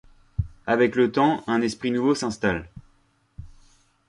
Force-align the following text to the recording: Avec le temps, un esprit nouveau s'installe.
Avec 0.65 0.95
le 0.95 1.11
temps, 1.11 1.43
un 1.45 1.61
esprit 1.61 1.91
nouveau 1.91 2.15
s'installe. 2.15 2.67